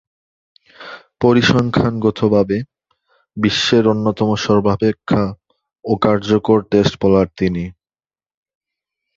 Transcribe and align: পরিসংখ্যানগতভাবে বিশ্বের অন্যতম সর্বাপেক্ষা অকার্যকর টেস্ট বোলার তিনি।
পরিসংখ্যানগতভাবে 1.21 2.57
বিশ্বের 3.37 3.83
অন্যতম 3.87 4.29
সর্বাপেক্ষা 4.45 5.23
অকার্যকর 5.85 6.59
টেস্ট 6.71 6.93
বোলার 7.01 7.27
তিনি। 7.37 7.63